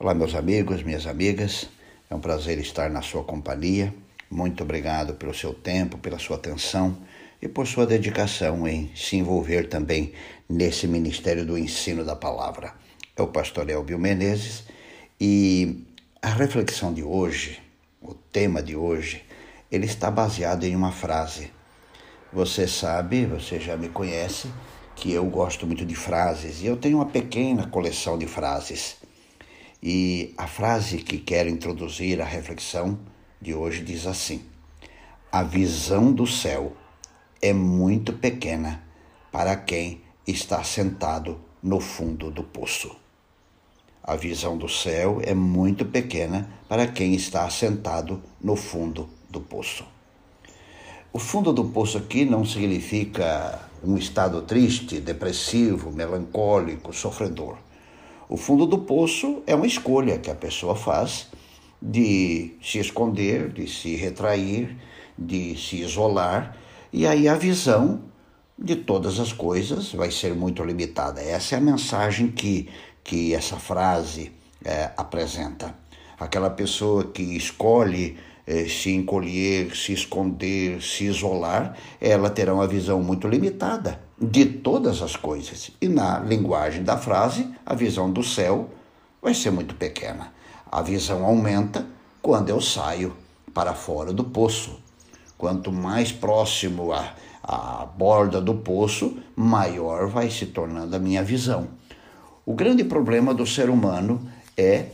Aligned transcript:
Olá, 0.00 0.14
meus 0.14 0.36
amigos, 0.36 0.84
minhas 0.84 1.08
amigas. 1.08 1.68
É 2.08 2.14
um 2.14 2.20
prazer 2.20 2.56
estar 2.60 2.88
na 2.88 3.02
sua 3.02 3.24
companhia. 3.24 3.92
Muito 4.30 4.62
obrigado 4.62 5.14
pelo 5.14 5.34
seu 5.34 5.52
tempo, 5.52 5.98
pela 5.98 6.20
sua 6.20 6.36
atenção 6.36 6.96
e 7.42 7.48
por 7.48 7.66
sua 7.66 7.84
dedicação 7.84 8.68
em 8.68 8.92
se 8.94 9.16
envolver 9.16 9.68
também 9.68 10.12
nesse 10.48 10.86
ministério 10.86 11.44
do 11.44 11.58
ensino 11.58 12.04
da 12.04 12.14
palavra. 12.14 12.74
É 13.16 13.22
o 13.22 13.26
pastor 13.26 13.68
Elbio 13.68 13.98
Menezes 13.98 14.62
e 15.20 15.84
a 16.22 16.28
reflexão 16.28 16.94
de 16.94 17.02
hoje, 17.02 17.60
o 18.00 18.14
tema 18.14 18.62
de 18.62 18.76
hoje, 18.76 19.24
ele 19.68 19.86
está 19.86 20.12
baseado 20.12 20.62
em 20.62 20.76
uma 20.76 20.92
frase. 20.92 21.50
Você 22.32 22.68
sabe, 22.68 23.26
você 23.26 23.58
já 23.58 23.76
me 23.76 23.88
conhece, 23.88 24.48
que 24.94 25.12
eu 25.12 25.24
gosto 25.26 25.66
muito 25.66 25.84
de 25.84 25.96
frases 25.96 26.62
e 26.62 26.66
eu 26.66 26.76
tenho 26.76 26.98
uma 26.98 27.06
pequena 27.06 27.66
coleção 27.66 28.16
de 28.16 28.28
frases. 28.28 29.07
E 29.82 30.34
a 30.36 30.48
frase 30.48 30.98
que 30.98 31.18
quero 31.18 31.48
introduzir 31.48 32.20
à 32.20 32.24
reflexão 32.24 32.98
de 33.40 33.54
hoje 33.54 33.84
diz 33.84 34.06
assim: 34.06 34.42
A 35.30 35.44
visão 35.44 36.12
do 36.12 36.26
céu 36.26 36.72
é 37.40 37.52
muito 37.52 38.12
pequena 38.12 38.82
para 39.30 39.54
quem 39.54 40.00
está 40.26 40.64
sentado 40.64 41.40
no 41.62 41.78
fundo 41.78 42.28
do 42.28 42.42
poço. 42.42 42.96
A 44.02 44.16
visão 44.16 44.58
do 44.58 44.68
céu 44.68 45.20
é 45.22 45.32
muito 45.32 45.84
pequena 45.84 46.50
para 46.68 46.88
quem 46.88 47.14
está 47.14 47.48
sentado 47.48 48.20
no 48.40 48.56
fundo 48.56 49.08
do 49.30 49.40
poço. 49.40 49.86
O 51.12 51.20
fundo 51.20 51.52
do 51.52 51.66
poço 51.66 51.98
aqui 51.98 52.24
não 52.24 52.44
significa 52.44 53.60
um 53.84 53.96
estado 53.96 54.42
triste, 54.42 54.98
depressivo, 54.98 55.92
melancólico, 55.92 56.92
sofredor. 56.92 57.58
O 58.28 58.36
fundo 58.36 58.66
do 58.66 58.76
poço 58.76 59.42
é 59.46 59.54
uma 59.54 59.66
escolha 59.66 60.18
que 60.18 60.30
a 60.30 60.34
pessoa 60.34 60.76
faz 60.76 61.28
de 61.80 62.52
se 62.62 62.78
esconder, 62.78 63.48
de 63.50 63.66
se 63.66 63.96
retrair, 63.96 64.76
de 65.16 65.56
se 65.56 65.76
isolar, 65.76 66.54
e 66.92 67.06
aí 67.06 67.26
a 67.26 67.34
visão 67.34 68.02
de 68.58 68.76
todas 68.76 69.18
as 69.18 69.32
coisas 69.32 69.94
vai 69.94 70.10
ser 70.10 70.34
muito 70.34 70.62
limitada. 70.62 71.22
Essa 71.22 71.54
é 71.54 71.58
a 71.58 71.60
mensagem 71.60 72.28
que, 72.28 72.68
que 73.02 73.32
essa 73.32 73.56
frase 73.56 74.30
é, 74.62 74.90
apresenta. 74.94 75.74
Aquela 76.20 76.50
pessoa 76.50 77.04
que 77.04 77.22
escolhe 77.22 78.18
é, 78.46 78.66
se 78.66 78.92
encolher, 78.92 79.74
se 79.74 79.94
esconder, 79.94 80.82
se 80.82 81.04
isolar, 81.04 81.74
ela 81.98 82.28
terá 82.28 82.52
uma 82.52 82.66
visão 82.66 83.02
muito 83.02 83.26
limitada 83.26 84.07
de 84.20 84.44
todas 84.44 85.00
as 85.02 85.16
coisas. 85.16 85.70
E 85.80 85.88
na 85.88 86.18
linguagem 86.18 86.82
da 86.82 86.96
frase, 86.96 87.48
a 87.64 87.74
visão 87.74 88.10
do 88.10 88.22
céu 88.22 88.68
vai 89.22 89.34
ser 89.34 89.50
muito 89.50 89.74
pequena. 89.74 90.32
A 90.70 90.82
visão 90.82 91.24
aumenta 91.24 91.86
quando 92.20 92.50
eu 92.50 92.60
saio 92.60 93.14
para 93.54 93.74
fora 93.74 94.12
do 94.12 94.24
poço. 94.24 94.78
Quanto 95.36 95.70
mais 95.72 96.10
próximo 96.10 96.92
à, 96.92 97.14
à 97.42 97.86
borda 97.86 98.40
do 98.40 98.54
poço, 98.54 99.16
maior 99.36 100.08
vai 100.08 100.30
se 100.30 100.46
tornando 100.46 100.94
a 100.96 100.98
minha 100.98 101.22
visão. 101.22 101.68
O 102.44 102.54
grande 102.54 102.82
problema 102.82 103.32
do 103.32 103.46
ser 103.46 103.70
humano 103.70 104.28
é 104.56 104.86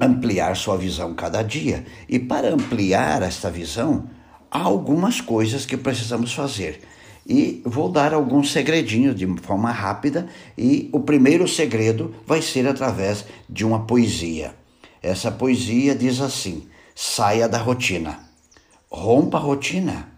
ampliar 0.00 0.54
sua 0.56 0.76
visão 0.76 1.14
cada 1.14 1.42
dia. 1.42 1.86
E 2.08 2.18
para 2.18 2.52
ampliar 2.52 3.22
esta 3.22 3.50
visão, 3.50 4.08
há 4.50 4.60
algumas 4.60 5.20
coisas 5.20 5.64
que 5.64 5.76
precisamos 5.76 6.32
fazer. 6.32 6.82
E 7.28 7.60
vou 7.62 7.90
dar 7.90 8.14
alguns 8.14 8.52
segredinhos 8.52 9.14
de 9.14 9.26
forma 9.42 9.70
rápida, 9.70 10.26
e 10.56 10.88
o 10.92 11.00
primeiro 11.00 11.46
segredo 11.46 12.14
vai 12.26 12.40
ser 12.40 12.66
através 12.66 13.26
de 13.48 13.66
uma 13.66 13.80
poesia. 13.80 14.54
Essa 15.02 15.30
poesia 15.30 15.94
diz 15.94 16.22
assim: 16.22 16.66
saia 16.94 17.46
da 17.46 17.58
rotina, 17.58 18.18
rompa 18.90 19.36
a 19.36 19.40
rotina, 19.40 20.08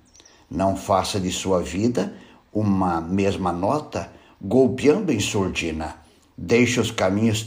não 0.48 0.76
faça 0.76 1.18
de 1.18 1.32
sua 1.32 1.60
vida 1.60 2.14
uma 2.52 3.00
mesma 3.00 3.52
nota 3.52 4.12
golpeando 4.40 5.12
em 5.12 5.20
surdina. 5.20 5.96
Deixe 6.38 6.80
os 6.80 6.90
caminhos 6.90 7.44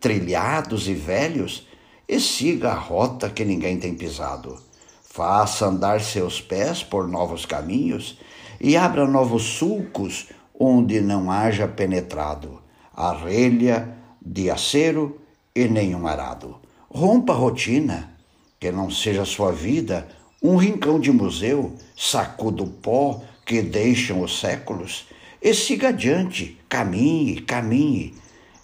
trilhados 0.00 0.86
e 0.86 0.94
velhos 0.94 1.66
e 2.06 2.20
siga 2.20 2.70
a 2.70 2.78
rota 2.78 3.28
que 3.28 3.44
ninguém 3.44 3.78
tem 3.78 3.94
pisado. 3.94 4.67
Faça 5.10 5.66
andar 5.66 6.00
seus 6.00 6.40
pés 6.40 6.82
por 6.82 7.08
novos 7.08 7.44
caminhos 7.44 8.18
e 8.60 8.76
abra 8.76 9.06
novos 9.06 9.42
sulcos 9.42 10.28
onde 10.58 11.00
não 11.00 11.30
haja 11.30 11.66
penetrado 11.66 12.60
arrelha 12.98 13.96
de 14.20 14.50
acero 14.50 15.20
e 15.54 15.68
nenhum 15.68 16.04
arado. 16.08 16.56
Rompa 16.90 17.32
a 17.32 17.36
rotina, 17.36 18.10
que 18.58 18.72
não 18.72 18.90
seja 18.90 19.24
sua 19.24 19.52
vida 19.52 20.08
um 20.42 20.56
rincão 20.56 20.98
de 20.98 21.12
museu, 21.12 21.74
sacudo 21.96 22.66
pó 22.66 23.22
que 23.46 23.62
deixam 23.62 24.20
os 24.20 24.40
séculos, 24.40 25.06
e 25.40 25.54
siga 25.54 25.90
adiante, 25.90 26.58
caminhe, 26.68 27.40
caminhe, 27.42 28.14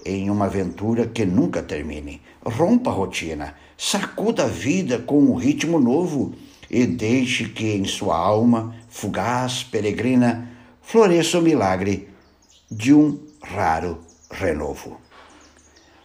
em 0.04 0.28
uma 0.28 0.46
aventura 0.46 1.06
que 1.06 1.24
nunca 1.24 1.62
termine. 1.62 2.20
Rompa 2.44 2.90
a 2.90 2.92
rotina, 2.92 3.54
sacuda 3.76 4.44
a 4.44 4.48
vida 4.48 4.98
com 4.98 5.18
um 5.18 5.34
ritmo 5.34 5.78
novo 5.80 6.34
e 6.70 6.86
deixe 6.86 7.48
que 7.48 7.72
em 7.72 7.84
sua 7.84 8.16
alma, 8.16 8.74
fugaz, 8.88 9.62
peregrina, 9.62 10.50
floresça 10.82 11.38
o 11.38 11.42
milagre 11.42 12.08
de 12.70 12.92
um 12.92 13.18
raro 13.42 14.00
renovo. 14.30 15.00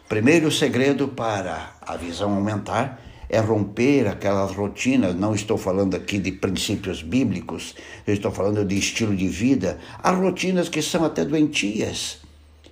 Primeiro 0.08 0.52
segredo 0.52 1.08
para 1.08 1.76
a 1.82 1.96
visão 1.96 2.34
aumentar 2.34 3.02
é 3.30 3.40
romper 3.40 4.08
aquelas 4.08 4.52
rotinas. 4.56 5.16
Não 5.16 5.36
estou 5.36 5.58
falando 5.58 5.96
aqui 5.96 6.18
de 6.18 6.32
princípios 6.32 7.04
bíblicos, 7.04 7.76
eu 8.08 8.14
estou 8.14 8.32
falando 8.32 8.66
de 8.66 8.78
estilo 8.78 9.16
de 9.16 9.28
vida. 9.28 9.80
Há 10.02 10.12
rotinas 10.12 10.68
que 10.68 10.82
são 10.82 11.06
até 11.06 11.24
doentias 11.24 12.20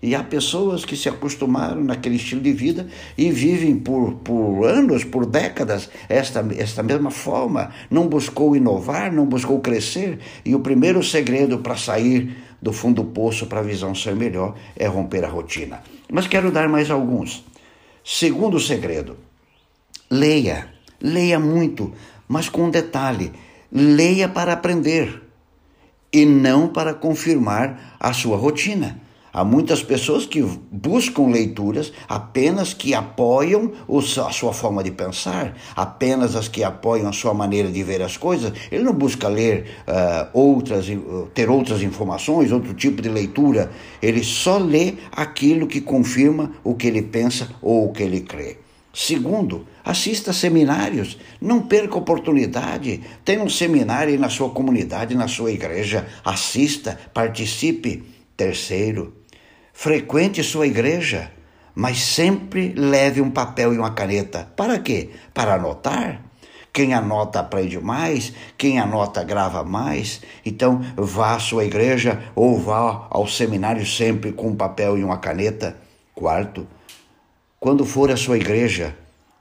e 0.01 0.13
há 0.13 0.23
pessoas 0.23 0.85
que 0.85 0.95
se 0.95 1.09
acostumaram 1.09 1.83
naquele 1.83 2.17
estilo 2.17 2.41
de 2.41 2.53
vida 2.53 2.87
e 3.17 3.31
vivem 3.31 3.77
por, 3.77 4.13
por 4.15 4.65
anos, 4.65 5.03
por 5.03 5.25
décadas, 5.25 5.89
esta, 6.07 6.45
esta 6.57 6.83
mesma 6.83 7.09
forma. 7.09 7.71
Não 7.89 8.07
buscou 8.07 8.55
inovar, 8.55 9.11
não 9.11 9.25
buscou 9.25 9.59
crescer. 9.59 10.19
E 10.45 10.53
o 10.53 10.59
primeiro 10.59 11.03
segredo 11.03 11.59
para 11.59 11.75
sair 11.75 12.37
do 12.61 12.71
fundo 12.71 13.03
do 13.03 13.09
poço 13.09 13.47
para 13.47 13.59
a 13.59 13.63
visão 13.63 13.93
ser 13.93 14.15
melhor 14.15 14.55
é 14.75 14.87
romper 14.87 15.23
a 15.25 15.29
rotina. 15.29 15.81
Mas 16.11 16.27
quero 16.27 16.51
dar 16.51 16.69
mais 16.69 16.89
alguns. 16.91 17.43
Segundo 18.03 18.59
segredo, 18.59 19.17
leia. 20.09 20.75
Leia 20.99 21.39
muito, 21.39 21.93
mas 22.27 22.49
com 22.49 22.71
detalhe: 22.71 23.31
leia 23.71 24.27
para 24.27 24.53
aprender 24.53 25.21
e 26.11 26.25
não 26.25 26.67
para 26.67 26.93
confirmar 26.93 27.97
a 27.99 28.13
sua 28.13 28.35
rotina. 28.35 28.99
Há 29.33 29.43
muitas 29.43 29.83
pessoas 29.83 30.25
que 30.25 30.41
buscam 30.41 31.27
leituras 31.27 31.91
apenas 32.07 32.73
que 32.73 32.93
apoiam 32.93 33.71
a 33.87 34.31
sua 34.31 34.53
forma 34.53 34.83
de 34.83 34.91
pensar, 34.91 35.55
apenas 35.75 36.35
as 36.35 36.47
que 36.47 36.63
apoiam 36.63 37.09
a 37.09 37.13
sua 37.13 37.33
maneira 37.33 37.69
de 37.69 37.83
ver 37.83 38.01
as 38.01 38.17
coisas. 38.17 38.51
Ele 38.71 38.83
não 38.83 38.93
busca 38.93 39.27
ler 39.27 39.65
uh, 39.87 40.27
outras, 40.33 40.87
ter 41.33 41.49
outras 41.49 41.81
informações, 41.81 42.51
outro 42.51 42.73
tipo 42.73 43.01
de 43.01 43.09
leitura. 43.09 43.71
Ele 44.01 44.23
só 44.23 44.57
lê 44.57 44.95
aquilo 45.11 45.67
que 45.67 45.81
confirma 45.81 46.51
o 46.63 46.75
que 46.75 46.87
ele 46.87 47.01
pensa 47.01 47.49
ou 47.61 47.89
o 47.89 47.93
que 47.93 48.03
ele 48.03 48.21
crê. 48.21 48.57
Segundo, 48.99 49.67
assista 49.85 50.33
seminários. 50.33 51.19
Não 51.39 51.61
perca 51.61 51.99
oportunidade. 51.99 53.01
Tem 53.23 53.39
um 53.39 53.47
seminário 53.47 54.19
na 54.19 54.27
sua 54.27 54.49
comunidade, 54.49 55.13
na 55.13 55.27
sua 55.27 55.51
igreja. 55.51 56.07
Assista, 56.25 56.99
participe. 57.13 58.16
Terceiro, 58.37 59.15
frequente 59.73 60.43
sua 60.43 60.67
igreja, 60.67 61.31
mas 61.73 61.97
sempre 61.97 62.71
leve 62.77 63.19
um 63.19 63.31
papel 63.31 63.73
e 63.73 63.79
uma 63.79 63.95
caneta. 63.95 64.47
Para 64.55 64.77
quê? 64.77 65.09
Para 65.33 65.55
anotar. 65.55 66.21
Quem 66.71 66.93
anota 66.93 67.39
aprende 67.39 67.79
mais, 67.79 68.31
quem 68.55 68.77
anota 68.77 69.23
grava 69.23 69.63
mais. 69.63 70.21
Então, 70.45 70.79
vá 70.95 71.33
à 71.33 71.39
sua 71.39 71.65
igreja 71.65 72.21
ou 72.35 72.59
vá 72.59 73.07
ao 73.09 73.27
seminário 73.27 73.83
sempre 73.87 74.31
com 74.31 74.49
um 74.49 74.55
papel 74.55 74.99
e 74.99 75.03
uma 75.03 75.17
caneta. 75.17 75.75
Quarto, 76.13 76.67
quando 77.59 77.85
for 77.85 78.11
à 78.11 78.15
sua 78.15 78.37
igreja, 78.37 78.95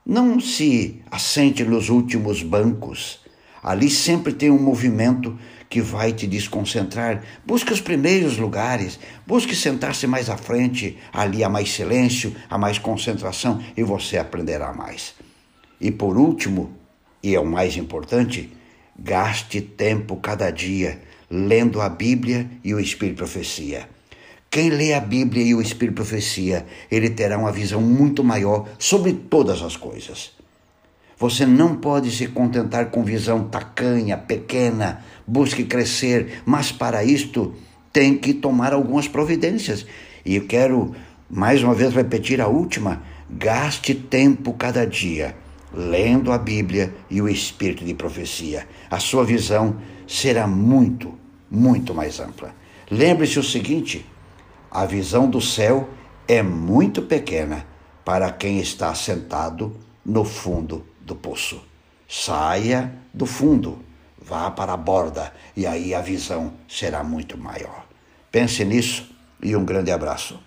não 0.07 0.41
se 0.41 1.03
assente 1.11 1.63
nos 1.65 1.91
últimos 1.91 2.43
bancos. 2.43 3.26
Ali 3.67 3.91
sempre 3.91 4.33
tem 4.33 4.49
um 4.49 4.63
movimento 4.63 5.37
que 5.69 5.81
vai 5.81 6.13
te 6.13 6.25
desconcentrar. 6.25 7.21
Busque 7.45 7.73
os 7.73 7.81
primeiros 7.81 8.39
lugares, 8.39 8.97
busque 9.27 9.57
sentar-se 9.57 10.07
mais 10.07 10.31
à 10.31 10.37
frente, 10.37 10.97
ali 11.13 11.43
há 11.43 11.49
mais 11.49 11.73
silêncio, 11.73 12.33
há 12.49 12.57
mais 12.57 12.79
concentração 12.79 13.61
e 13.77 13.83
você 13.83 14.19
aprenderá 14.19 14.73
mais. 14.73 15.15
E 15.81 15.91
por 15.91 16.17
último, 16.17 16.77
e 17.21 17.35
é 17.35 17.41
o 17.41 17.45
mais 17.45 17.77
importante, 17.77 18.53
gaste 18.97 19.61
tempo 19.61 20.15
cada 20.15 20.49
dia 20.51 21.03
lendo 21.29 21.81
a 21.81 21.89
Bíblia 21.89 22.49
e 22.63 22.73
o 22.73 22.79
Espírito 22.79 23.17
Profecia. 23.17 23.89
Quem 24.49 24.71
lê 24.71 24.95
a 24.95 25.01
Bíblia 25.01 25.43
e 25.43 25.57
o 25.57 25.61
Espírito 25.61 25.97
Profecia, 25.97 26.65
ele 26.89 27.11
terá 27.11 27.37
uma 27.37 27.51
visão 27.51 27.81
muito 27.81 28.23
maior 28.23 28.69
sobre 28.79 29.13
todas 29.13 29.61
as 29.61 29.77
coisas. 29.77 30.37
Você 31.19 31.47
não 31.47 31.77
pode 31.77 32.11
se 32.11 32.27
contentar 32.27 32.91
com 32.91 33.03
visão 33.03 33.45
tacanha, 33.45 34.19
pequena, 34.19 35.03
busque 35.27 35.65
crescer, 35.65 36.43
mas 36.45 36.71
para 36.71 37.03
isto 37.03 37.55
tem 37.91 38.19
que 38.19 38.35
tomar 38.35 38.75
algumas 38.75 39.09
providências. 39.09 39.87
E 40.27 40.37
eu 40.37 40.47
quero 40.47 40.95
mais 41.31 41.63
uma 41.63 41.75
vez 41.75 41.95
repetir 41.95 42.39
a 42.39 42.49
última: 42.49 43.03
gaste 43.31 43.95
tempo 43.95 44.53
cada 44.53 44.87
dia 44.87 45.35
lendo 45.73 46.31
a 46.33 46.39
Bíblia 46.39 46.95
e 47.11 47.23
o 47.23 47.29
Espírito 47.29 47.83
de 47.83 47.95
profecia. 47.95 48.69
A 48.91 48.99
sua 48.99 49.25
visão 49.25 49.77
será 50.07 50.47
muito, 50.47 51.15
muito 51.51 51.95
mais 51.95 52.21
ampla. 52.21 52.55
Lembre-se 52.91 53.39
o 53.39 53.43
seguinte: 53.43 54.05
a 54.71 54.85
visão 54.85 55.31
do 55.31 55.41
céu 55.41 55.89
é 56.29 56.43
muito 56.43 57.01
pequena 57.01 57.65
para 58.05 58.31
quem 58.31 58.59
está 58.59 58.95
sentado 58.95 59.75
no 60.05 60.23
fundo 60.23 60.85
do 61.07 61.15
poço. 61.15 61.63
Saia 62.09 62.93
do 63.15 63.25
fundo, 63.25 63.83
vá 64.21 64.51
para 64.51 64.75
a 64.75 64.77
borda 64.77 65.33
e 65.57 65.67
aí 65.67 65.95
a 65.95 66.01
visão 66.01 66.53
será 66.69 67.03
muito 67.03 67.39
maior. 67.39 67.87
Pense 68.31 68.65
nisso 68.65 69.09
e 69.43 69.57
um 69.57 69.65
grande 69.65 69.91
abraço. 69.91 70.39